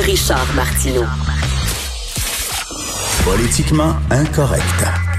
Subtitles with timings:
[0.00, 1.04] Richard Martineau.
[3.24, 4.62] Politiquement incorrect.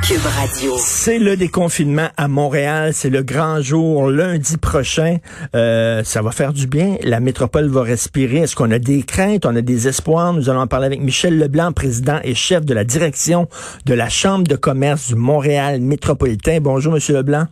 [0.02, 0.74] Cube Radio.
[0.78, 2.94] C'est le déconfinement à Montréal.
[2.94, 5.18] C'est le grand jour lundi prochain.
[5.54, 6.96] Euh, ça va faire du bien.
[7.04, 8.38] La métropole va respirer.
[8.38, 9.46] Est-ce qu'on a des craintes?
[9.46, 10.34] On a des espoirs?
[10.34, 13.50] Nous allons en parler avec Michel Leblanc, président et chef de la direction
[13.86, 16.60] de la Chambre de commerce du Montréal métropolitain.
[16.62, 17.48] Bonjour, Monsieur Leblanc.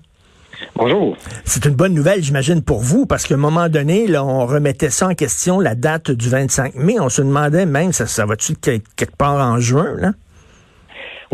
[0.75, 1.15] Bonjour.
[1.43, 4.89] C'est une bonne nouvelle, j'imagine, pour vous, parce qu'à un moment donné, là, on remettait
[4.89, 6.99] ça en question, la date du 25 mai.
[6.99, 10.11] On se demandait même, ça, ça va-tu quelque part en juin, là?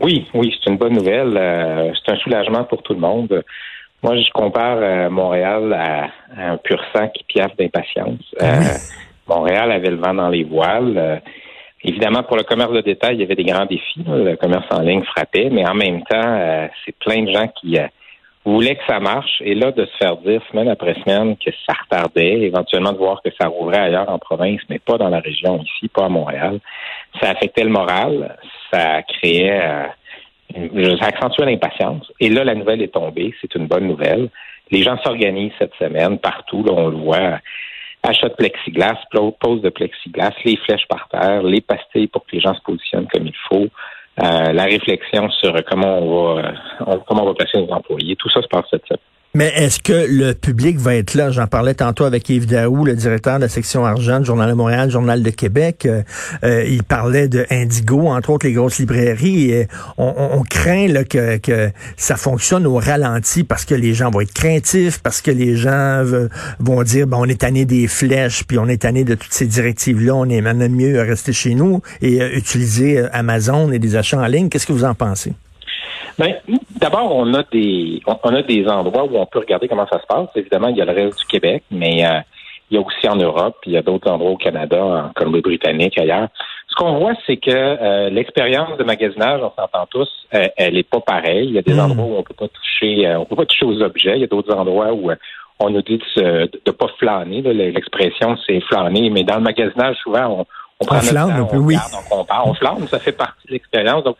[0.01, 1.37] Oui, oui, c'est une bonne nouvelle.
[1.37, 3.43] Euh, c'est un soulagement pour tout le monde.
[4.01, 8.19] Moi, je compare euh, Montréal à, un pur sang qui piaffe d'impatience.
[8.41, 8.59] Euh,
[9.27, 11.21] Montréal avait le vent dans les voiles.
[11.83, 14.03] évidemment, pour le commerce de détail, il y avait des grands défis.
[14.05, 17.77] Le commerce en ligne frappait, mais en même temps, c'est plein de gens qui
[18.45, 19.41] voulaient que ça marche.
[19.41, 23.21] Et là, de se faire dire semaine après semaine que ça retardait, éventuellement de voir
[23.23, 26.59] que ça rouvrait ailleurs en province, mais pas dans la région ici, pas à Montréal,
[27.21, 28.37] ça affectait le moral,
[28.71, 32.11] ça créait, euh, ça accentuait l'impatience.
[32.19, 34.29] Et là, la nouvelle est tombée, c'est une bonne nouvelle.
[34.71, 37.39] Les gens s'organisent cette semaine partout, là, on le voit.
[38.05, 38.97] Achat de plexiglas,
[39.39, 43.07] pose de plexiglas, les flèches par terre, les pastilles pour que les gens se positionnent
[43.07, 43.69] comme il faut.
[44.21, 46.55] Euh, la réflexion sur comment on va
[46.87, 48.15] euh, comment on va placer nos employés.
[48.15, 49.12] Tout ça se passe cette semaine.
[49.35, 51.31] Mais est-ce que le public va être là?
[51.31, 54.91] J'en parlais tantôt avec Yves Daou, le directeur de la section argent Journal de Montréal,
[54.91, 55.87] Journal de Québec.
[55.87, 56.03] Euh,
[56.43, 59.49] euh, il parlait de Indigo, entre autres les grosses librairies.
[59.49, 59.67] Et
[59.97, 65.19] on, craint que, ça fonctionne au ralenti parce que les gens vont être craintifs, parce
[65.19, 66.03] que les gens
[66.59, 69.47] vont dire, bon, on est tanné des flèches, puis on est tanné de toutes ces
[69.47, 74.27] directives-là, on est maintenant mieux rester chez nous et utiliser Amazon et des achats en
[74.27, 74.49] ligne.
[74.49, 75.33] Qu'est-ce que vous en pensez?
[76.17, 76.35] Ben,
[76.79, 80.05] d'abord, on a des on a des endroits où on peut regarder comment ça se
[80.05, 80.29] passe.
[80.35, 82.19] Évidemment, il y a le reste du Québec, mais euh,
[82.69, 85.09] il y a aussi en Europe, puis il y a d'autres endroits au Canada, en
[85.13, 86.27] Colombie-Britannique, ailleurs.
[86.67, 90.89] Ce qu'on voit, c'est que euh, l'expérience de magasinage, on s'entend tous, euh, elle est
[90.89, 91.47] pas pareille.
[91.47, 91.79] Il y a des hmm.
[91.79, 94.13] endroits où on peut pas toucher, on peut pas toucher aux objets.
[94.15, 95.11] Il y a d'autres endroits où
[95.59, 97.41] on nous dit de ne pas flâner.
[97.41, 100.45] L'expression, c'est flâner, mais dans le magasinage, souvent, on,
[100.79, 101.77] on prend on flâne, on oui.
[101.93, 104.03] on compare, on flâne, ça fait partie de l'expérience.
[104.03, 104.17] Donc,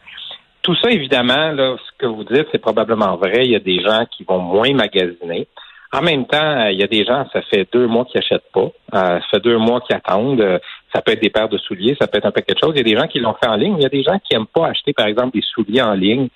[0.63, 3.43] tout ça, évidemment, là, ce que vous dites, c'est probablement vrai.
[3.43, 5.47] Il y a des gens qui vont moins magasiner.
[5.91, 8.71] En même temps, il y a des gens, ça fait deux mois qui n'achètent pas.
[8.95, 10.59] Euh, ça fait deux mois qui attendent.
[10.95, 12.73] Ça peut être des paires de souliers, ça peut être un paquet de choses.
[12.75, 13.75] Il y a des gens qui l'ont fait en ligne.
[13.77, 16.29] Il y a des gens qui n'aiment pas acheter, par exemple, des souliers en ligne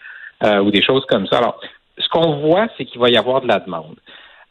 [0.44, 1.38] euh, ou des choses comme ça.
[1.38, 1.59] Alors,
[1.98, 3.96] ce qu'on voit, c'est qu'il va y avoir de la demande.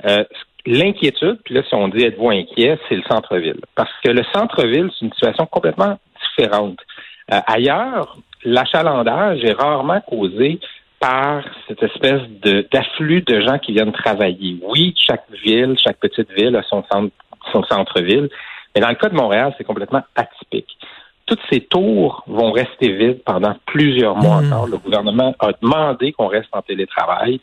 [0.07, 0.25] Euh,
[0.65, 3.61] l'inquiétude, puis là, si on dit êtes-vous inquiet, c'est le centre-ville.
[3.75, 5.99] Parce que le centre-ville, c'est une situation complètement
[6.37, 6.79] différente.
[7.29, 10.59] ailleurs, l'achalandage est rarement causé
[10.99, 12.23] par cette espèce
[12.73, 14.59] d'afflux de, gens qui viennent travailler.
[14.62, 17.12] Oui, chaque ville, chaque petite ville a son centre,
[17.53, 18.31] son centre-ville,
[18.75, 20.79] mais dans le cas de Montréal, c'est complètement atypique.
[21.27, 24.53] Toutes ces tours vont rester vides pendant plusieurs mois hmm.
[24.53, 24.67] encore.
[24.69, 27.41] Le gouvernement a demandé qu'on reste en télétravail.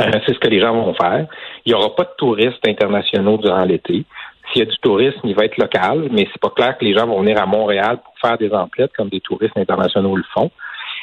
[0.00, 1.26] Euh, c'est ce que les gens vont faire.
[1.64, 4.04] Il n'y aura pas de touristes internationaux durant l'été.
[4.52, 6.94] S'il y a du tourisme, il va être local, mais c'est pas clair que les
[6.94, 10.50] gens vont venir à Montréal pour faire des emplettes comme des touristes internationaux le font.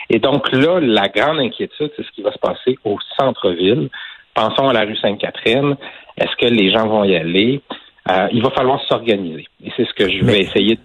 [0.10, 3.90] Et donc là, la grande inquiétude, c'est ce qui va se passer au centre-ville.
[4.34, 5.76] Pensons à la rue Sainte-Catherine.
[6.18, 7.62] Est-ce que les gens vont y aller?
[8.10, 9.48] Euh, il va falloir s'organiser.
[9.64, 10.82] Et c'est ce que je vais essayer de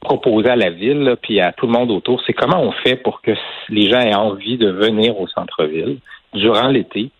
[0.00, 2.22] proposer à la ville, puis à tout le monde autour.
[2.26, 3.32] C'est comment on fait pour que
[3.68, 5.98] les gens aient envie de venir au centre-ville
[6.32, 7.10] durant l'été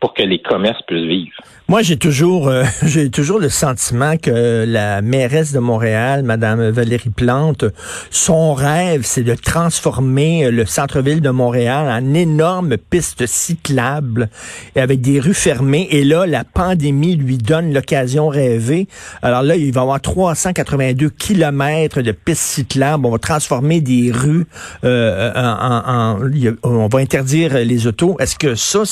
[0.00, 1.36] pour que les commerces puissent vivre.
[1.70, 7.10] Moi, j'ai toujours, euh, j'ai toujours le sentiment que la mairesse de Montréal, Madame Valérie
[7.10, 7.64] Plante,
[8.10, 14.30] son rêve, c'est de transformer le centre-ville de Montréal en énorme piste cyclable
[14.74, 15.86] et avec des rues fermées.
[15.92, 18.88] Et là, la pandémie lui donne l'occasion rêvée.
[19.22, 23.06] Alors là, il va y avoir 382 kilomètres de pistes cyclables.
[23.06, 24.46] On va transformer des rues
[24.82, 28.16] euh, en, en, on va interdire les autos.
[28.18, 28.82] Est-ce que ça,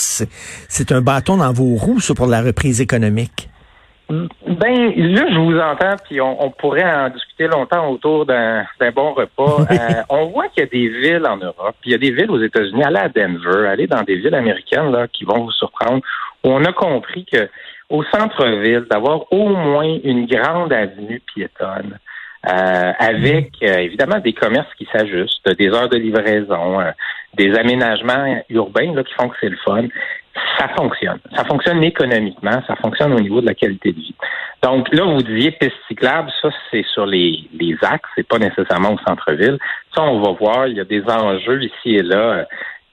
[0.68, 3.48] c'est un un bâton dans vos roues, ça, pour la reprise économique?
[4.08, 8.64] Ben, là, je vous entends, puis on, pourrait en discuter longtemps autour d'un
[8.94, 9.66] bon repas.
[9.70, 12.10] Euh, on voit qu'il y a des villes en Europe, puis il y a des
[12.10, 12.82] villes aux États-Unis.
[12.84, 16.00] Allez à Denver, allez dans des villes américaines là, qui vont vous surprendre,
[16.42, 17.48] où on a compris que
[17.90, 21.98] au centre-ville, d'avoir au moins une grande avenue piétonne,
[22.46, 26.78] euh, avec euh, évidemment des commerces qui s'ajustent, des heures de livraison,
[27.34, 29.84] des aménagements urbains là, qui font que c'est le fun
[30.58, 31.18] ça fonctionne.
[31.34, 34.14] Ça fonctionne économiquement, ça fonctionne au niveau de la qualité de vie.
[34.62, 38.94] Donc là, vous disiez piste cyclable, ça c'est sur les, les axes, c'est pas nécessairement
[38.94, 39.58] au centre-ville.
[39.94, 42.44] Ça, on va voir, il y a des enjeux ici et là euh,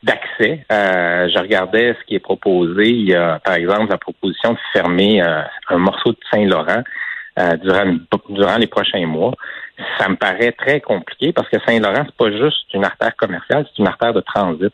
[0.06, 0.66] d'accès.
[0.72, 2.90] Euh, je regardais ce qui est proposé.
[2.90, 6.84] Il y a, par exemple, la proposition de fermer euh, un morceau de Saint-Laurent
[7.40, 7.96] euh, durant,
[8.30, 9.34] durant les prochains mois,
[9.98, 13.82] ça me paraît très compliqué parce que Saint-Laurent, c'est pas juste une artère commerciale, c'est
[13.82, 14.74] une artère de transit.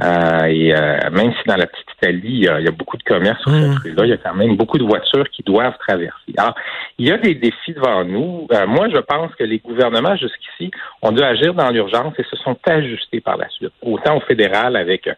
[0.00, 3.40] Euh, et euh, même si dans la petite Italie, il y a, beaucoup de commerce
[3.42, 3.80] sur cette mmh.
[3.84, 6.32] rue-là, il y a quand même beaucoup de voitures qui doivent traverser.
[6.38, 6.54] Alors,
[6.98, 8.46] il y a des défis devant nous.
[8.52, 10.70] Euh, moi, je pense que les gouvernements jusqu'ici
[11.02, 13.72] ont dû agir dans l'urgence et se sont ajustés par la suite.
[13.82, 15.08] Autant au fédéral avec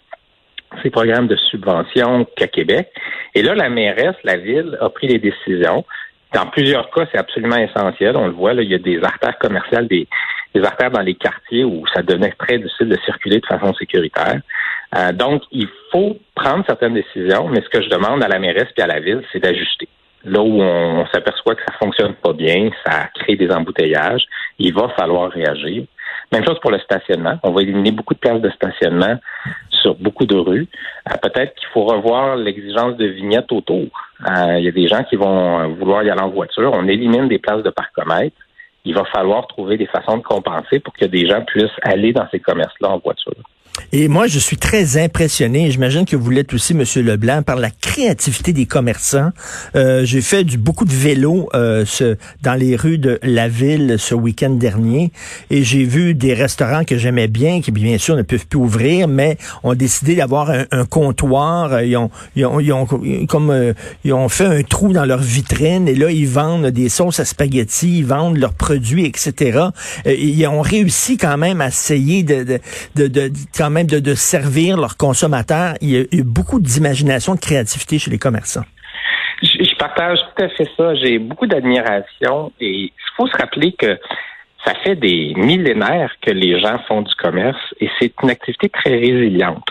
[0.82, 2.88] ces programmes de subvention qu'à Québec.
[3.35, 5.85] Et là, la mairesse, la ville, a pris les décisions.
[6.34, 8.16] Dans plusieurs cas, c'est absolument essentiel.
[8.16, 10.08] On le voit, là, il y a des artères commerciales, des,
[10.64, 14.40] artères dans les quartiers où ça devenait très difficile de circuler de façon sécuritaire.
[14.96, 18.69] Euh, donc, il faut prendre certaines décisions, mais ce que je demande à la mairesse
[18.76, 19.88] et à la ville, c'est d'ajuster.
[20.25, 24.25] Là où on, s'aperçoit que ça fonctionne pas bien, ça crée des embouteillages,
[24.58, 25.84] il va falloir réagir.
[26.32, 27.38] Même chose pour le stationnement.
[27.42, 29.16] On va éliminer beaucoup de places de stationnement
[29.84, 30.66] sur beaucoup de rues.
[31.08, 33.86] Euh, peut-être qu'il faut revoir l'exigence de vignettes autour.
[34.26, 36.72] Euh, il y a des gens qui vont vouloir y aller en voiture.
[36.75, 38.36] On élimine des places de parcomètre
[38.84, 42.28] il va falloir trouver des façons de compenser pour que des gens puissent aller dans
[42.31, 43.32] ces commerces-là en voiture.
[43.93, 47.71] Et moi, je suis très impressionné, j'imagine que vous l'êtes aussi, Monsieur Leblanc, par la
[47.71, 49.31] créativité des commerçants.
[49.76, 53.97] Euh, J'ai fait du, beaucoup de vélo euh, ce, dans les rues de la ville
[53.99, 55.12] ce week-end dernier
[55.50, 59.09] et j'ai vu des restaurants que j'aimais bien, qui bien sûr ne peuvent plus ouvrir,
[59.09, 61.82] mais ont décidé d'avoir un, un, comptoir.
[61.82, 62.87] Ils ont, ils ont, ils ont
[63.26, 63.73] comme, euh,
[64.05, 67.25] ils ont fait un trou dans leur vitrine et là, ils vendent des sauces à
[67.25, 69.61] spaghetti, ils vendent leurs produits, etc.
[70.06, 72.61] Euh, ils ont réussi quand même à essayer de, de,
[72.97, 73.32] de, de
[73.64, 75.75] quand même de, servir leurs consommateurs.
[75.81, 78.64] Il y a, eu beaucoup d'imagination, de créativité chez les commerçants.
[79.43, 80.94] Je, partage tout à fait ça.
[80.96, 83.99] J'ai beaucoup d'admiration et il faut se rappeler que
[84.64, 88.96] ça fait des millénaires que les gens font du commerce et c'est une activité très
[88.96, 89.66] résiliente.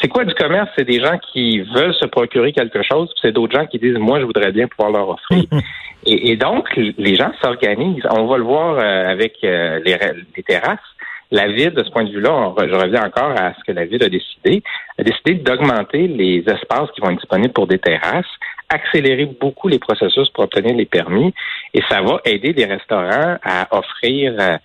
[0.00, 0.68] C'est quoi du commerce?
[0.76, 3.96] C'est des gens qui veulent se procurer quelque chose, puis c'est d'autres gens qui disent
[3.98, 5.44] moi je voudrais bien pouvoir leur offrir.
[6.06, 8.06] et, donc les gens s'organisent.
[8.10, 10.93] On va le voir euh, avec euh, les terrasses
[11.34, 14.02] la ville, de ce point de vue-là, je reviens encore à ce que la ville
[14.04, 14.62] a décidé,
[14.98, 18.24] a décidé d'augmenter les espaces qui vont être disponibles pour des terrasses,
[18.68, 21.34] accélérer beaucoup les processus pour obtenir les permis,
[21.74, 24.56] et ça va aider les restaurants à offrir euh,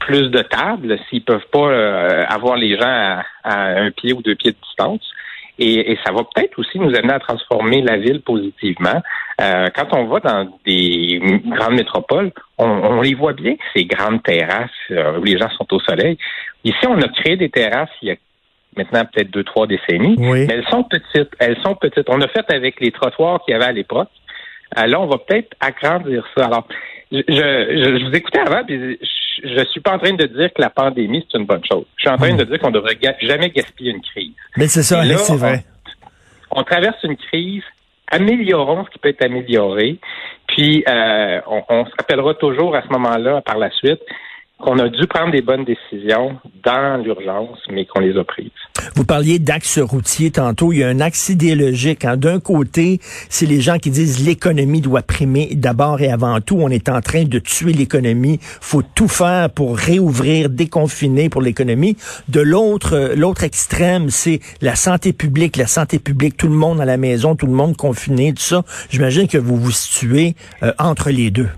[0.00, 4.34] plus de tables s'ils peuvent pas euh, avoir les gens à, un pied ou deux
[4.34, 5.08] pieds de distance.
[5.58, 9.02] Et, ça va peut-être aussi nous amener à transformer la ville positivement.
[9.40, 14.70] Euh, quand on va dans des grandes métropoles, on, les voit bien, ces grandes terrasses
[14.90, 16.18] euh, où les gens sont au soleil.
[16.64, 18.16] Ici, on a créé des terrasses il y a
[18.76, 21.30] maintenant peut-être deux, trois décennies, mais elles sont petites.
[21.38, 22.08] Elles sont petites.
[22.08, 24.08] On a fait avec les trottoirs qu'il y avait à l'époque.
[24.76, 26.46] Euh, là, on va peut-être agrandir ça.
[26.46, 26.66] Alors,
[27.12, 30.60] je, je, vous écoutais avant, puis je, ne suis pas en train de dire que
[30.60, 31.84] la pandémie, c'est une bonne chose.
[31.96, 32.38] Je suis en train hmm.
[32.38, 34.34] de dire qu'on devrait jamais gaspiller une crise.
[34.56, 35.64] Mais c'est ça, c'est vrai.
[36.50, 37.64] On, traverse une crise,
[38.10, 39.98] améliorons ce qui peut être amélioré,
[40.46, 44.00] puis euh, on, on se rappellera toujours à ce moment-là, par la suite,
[44.60, 48.50] qu'on a dû prendre des bonnes décisions dans l'urgence, mais qu'on les a prises.
[48.94, 50.72] Vous parliez d'axe routier tantôt.
[50.72, 52.04] Il y a un axe idéologique.
[52.04, 52.16] Hein.
[52.16, 56.56] D'un côté, c'est les gens qui disent l'économie doit primer d'abord et avant tout.
[56.60, 58.38] On est en train de tuer l'économie.
[58.40, 61.96] faut tout faire pour réouvrir, déconfiner pour l'économie.
[62.28, 65.56] De l'autre, l'autre extrême, c'est la santé publique.
[65.56, 68.62] La santé publique, tout le monde à la maison, tout le monde confiné, tout ça.
[68.90, 71.48] J'imagine que vous vous situez euh, entre les deux.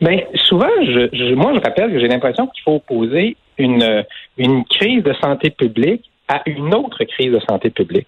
[0.00, 4.04] Bien, souvent, je, moi, je rappelle que j'ai l'impression qu'il faut opposer une,
[4.38, 8.06] une crise de santé publique à une autre crise de santé publique.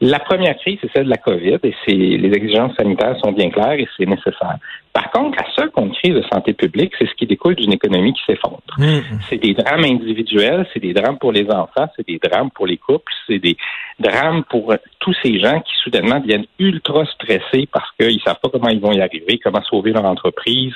[0.00, 3.72] La première crise, c'est celle de la COVID et les exigences sanitaires sont bien claires
[3.72, 4.58] et c'est nécessaire.
[4.94, 8.22] Par contre, la seconde crise de santé publique, c'est ce qui découle d'une économie qui
[8.24, 8.62] s'effondre.
[8.78, 9.18] Mmh.
[9.28, 12.76] C'est des drames individuels, c'est des drames pour les enfants, c'est des drames pour les
[12.76, 13.56] couples, c'est des
[13.98, 18.68] drames pour tous ces gens qui soudainement deviennent ultra stressés parce qu'ils savent pas comment
[18.68, 20.74] ils vont y arriver, comment sauver leur entreprise,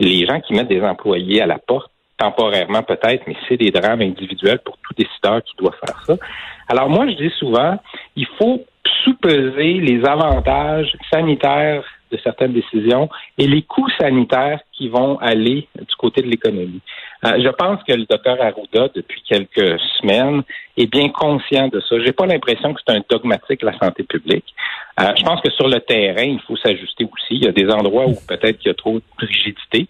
[0.00, 4.00] les gens qui mettent des employés à la porte temporairement peut-être, mais c'est des drames
[4.00, 6.14] individuels pour tout décideur qui doit faire ça.
[6.68, 7.78] Alors moi, je dis souvent,
[8.16, 8.64] il faut
[9.04, 15.94] sous-peser les avantages sanitaires de certaines décisions et les coûts sanitaires qui vont aller du
[15.96, 16.80] côté de l'économie.
[17.26, 20.42] Euh, je pense que le docteur Arruda, depuis quelques semaines,
[20.76, 21.96] est bien conscient de ça.
[22.04, 24.54] J'ai pas l'impression que c'est un dogmatique la santé publique.
[25.00, 27.34] Euh, je pense que sur le terrain, il faut s'ajuster aussi.
[27.34, 29.88] Il y a des endroits où peut-être qu'il y a trop de rigidité.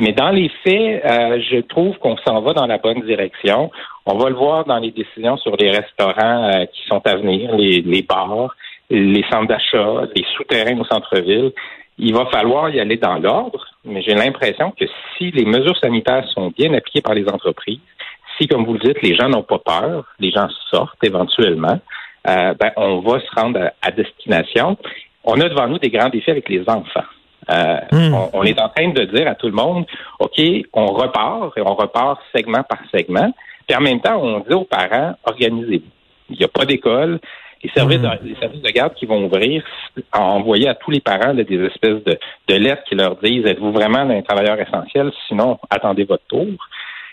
[0.00, 3.70] Mais dans les faits, euh, je trouve qu'on s'en va dans la bonne direction.
[4.06, 8.02] On va le voir dans les décisions sur les restaurants qui sont à venir, les
[8.02, 8.54] bars,
[8.90, 11.52] les centres d'achat, les souterrains au centre-ville.
[11.98, 14.84] Il va falloir y aller dans l'ordre, mais j'ai l'impression que
[15.16, 17.80] si les mesures sanitaires sont bien appliquées par les entreprises,
[18.38, 21.80] si, comme vous le dites, les gens n'ont pas peur, les gens sortent éventuellement,
[22.28, 24.76] euh, ben, on va se rendre à destination.
[25.24, 27.04] On a devant nous des grands défis avec les enfants.
[27.50, 28.14] Euh, Hmm.
[28.14, 29.86] on, on est en train de dire à tout le monde,
[30.20, 30.40] OK,
[30.74, 33.32] on repart et on repart segment par segment.
[33.66, 35.90] Puis en même temps, on dit aux parents, organisez-vous.
[36.30, 37.20] Il n'y a pas d'école.
[37.62, 39.64] Les services, de, les services de garde qui vont ouvrir,
[40.12, 43.72] envoyer à tous les parents là, des espèces de, de lettres qui leur disent êtes-vous
[43.72, 45.10] vraiment un travailleur essentiel?
[45.26, 46.46] Sinon, attendez votre tour.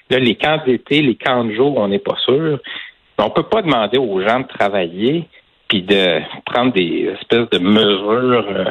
[0.10, 2.60] Là, les camps d'été, les camps de jour, on n'est pas sûr.
[3.18, 5.28] Mais on peut pas demander aux gens de travailler
[5.68, 8.66] puis de prendre des espèces de mesures euh,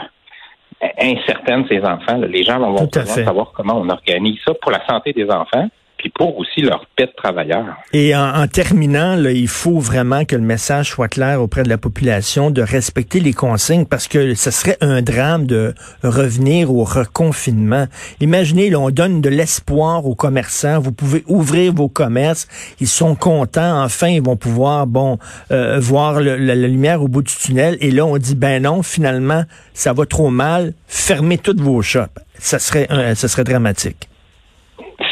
[1.01, 2.19] incertaines ces enfants.
[2.19, 2.27] là.
[2.29, 5.69] Les gens vont de savoir comment on organise ça pour la santé des enfants
[6.17, 7.77] pour aussi leur paix travailleurs.
[7.93, 11.69] Et en, en terminant, là, il faut vraiment que le message soit clair auprès de
[11.69, 16.85] la population de respecter les consignes parce que ce serait un drame de revenir au
[16.85, 17.87] reconfinement.
[18.21, 20.79] Imaginez, là, on donne de l'espoir aux commerçants.
[20.79, 22.47] Vous pouvez ouvrir vos commerces.
[22.81, 23.83] Ils sont contents.
[23.83, 25.19] Enfin, ils vont pouvoir, bon,
[25.51, 27.77] euh, voir la, la lumière au bout du tunnel.
[27.81, 30.75] Et là, on dit, ben non, finalement, ça va trop mal.
[30.87, 32.07] Fermez toutes vos shops.
[32.39, 34.09] Ça serait, un- ça serait dramatique.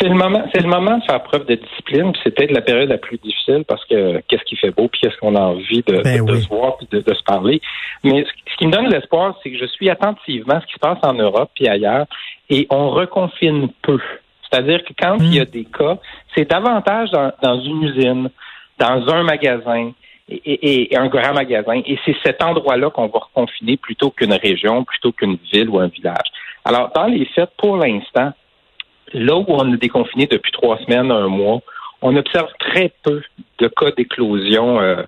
[0.02, 2.10] C'est le moment, c'est le moment de faire preuve de discipline.
[2.12, 5.00] puis C'est peut-être la période la plus difficile parce que qu'est-ce qui fait beau, puis
[5.00, 6.42] qu'est-ce qu'on a envie de, Ben de- de oui.
[6.42, 7.60] se voir, puis de, de se parler.
[8.02, 10.78] Mais ce, ce qui me donne l'espoir, c'est que je suis attentivement ce qui se
[10.80, 12.06] passe en Europe puis ailleurs,
[12.50, 14.00] et on reconfine peu.
[14.50, 15.96] C'est-à-dire que quand il y a des cas,
[16.34, 18.28] c'est davantage dans, dans une usine,
[18.78, 19.92] dans un magasin.
[20.28, 21.82] Et, et- et un grand magasin.
[21.84, 25.88] Et c'est cet endroit-là qu'on va reconfiner plutôt qu'une région, plutôt qu'une ville ou un
[25.88, 26.28] village.
[26.64, 28.32] Alors, dans les faits, pour l'instant,
[29.14, 31.60] là où on a déconfiné depuis trois semaines, un mois,
[32.00, 33.22] on observe très peu
[33.58, 35.02] de cas d'éclosion euh,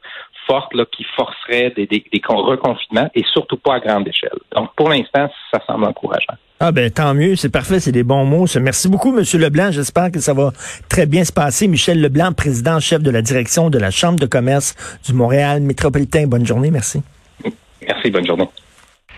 [0.47, 4.39] forte là, qui forceraient des, des, des con- reconfinements et surtout pas à grande échelle.
[4.55, 6.35] Donc, pour l'instant, ça semble encourageant.
[6.61, 8.47] Ah ben tant mieux, c'est parfait, c'est des bons mots.
[8.61, 9.71] Merci beaucoup, Monsieur Leblanc.
[9.73, 10.53] J'espère que ça va
[10.89, 11.67] très bien se passer.
[11.67, 16.27] Michel Leblanc, président chef de la direction de la Chambre de commerce du Montréal métropolitain.
[16.27, 17.03] Bonne journée, merci.
[17.87, 18.49] Merci, bonne journée.